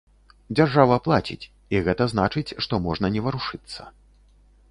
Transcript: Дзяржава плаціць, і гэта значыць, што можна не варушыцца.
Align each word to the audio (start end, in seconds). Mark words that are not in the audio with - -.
Дзяржава 0.59 0.95
плаціць, 1.07 1.49
і 1.75 1.83
гэта 1.89 2.07
значыць, 2.15 2.55
што 2.67 2.73
можна 2.87 3.11
не 3.17 3.21
варушыцца. 3.27 3.81